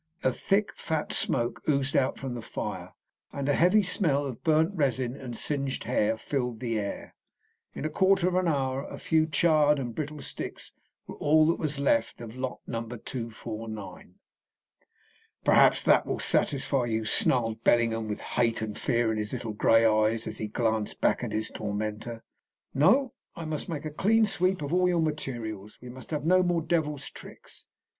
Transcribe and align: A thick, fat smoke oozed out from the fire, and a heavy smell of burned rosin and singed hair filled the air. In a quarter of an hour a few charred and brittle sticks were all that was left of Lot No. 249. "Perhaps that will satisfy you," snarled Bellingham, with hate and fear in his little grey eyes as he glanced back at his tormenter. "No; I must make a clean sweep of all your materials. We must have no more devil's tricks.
A 0.23 0.31
thick, 0.33 0.73
fat 0.73 1.13
smoke 1.13 1.61
oozed 1.69 1.95
out 1.95 2.17
from 2.17 2.33
the 2.33 2.41
fire, 2.41 2.95
and 3.31 3.47
a 3.47 3.53
heavy 3.53 3.83
smell 3.83 4.25
of 4.25 4.43
burned 4.43 4.75
rosin 4.75 5.15
and 5.15 5.37
singed 5.37 5.83
hair 5.83 6.17
filled 6.17 6.59
the 6.59 6.79
air. 6.79 7.13
In 7.75 7.85
a 7.85 7.89
quarter 7.91 8.27
of 8.27 8.33
an 8.33 8.47
hour 8.47 8.83
a 8.85 8.97
few 8.97 9.27
charred 9.27 9.77
and 9.77 9.93
brittle 9.93 10.19
sticks 10.23 10.71
were 11.05 11.17
all 11.17 11.45
that 11.49 11.59
was 11.59 11.77
left 11.79 12.19
of 12.19 12.35
Lot 12.35 12.61
No. 12.65 12.81
249. 12.81 14.15
"Perhaps 15.43 15.83
that 15.83 16.07
will 16.07 16.17
satisfy 16.17 16.85
you," 16.85 17.05
snarled 17.05 17.63
Bellingham, 17.63 18.07
with 18.07 18.21
hate 18.21 18.63
and 18.63 18.75
fear 18.75 19.11
in 19.11 19.19
his 19.19 19.33
little 19.33 19.53
grey 19.53 19.85
eyes 19.85 20.25
as 20.25 20.39
he 20.39 20.47
glanced 20.47 20.99
back 20.99 21.23
at 21.23 21.31
his 21.31 21.51
tormenter. 21.51 22.23
"No; 22.73 23.13
I 23.35 23.45
must 23.45 23.69
make 23.69 23.85
a 23.85 23.91
clean 23.91 24.25
sweep 24.25 24.63
of 24.63 24.73
all 24.73 24.87
your 24.89 24.99
materials. 24.99 25.77
We 25.79 25.89
must 25.89 26.09
have 26.09 26.25
no 26.25 26.41
more 26.41 26.63
devil's 26.63 27.07
tricks. 27.11 27.67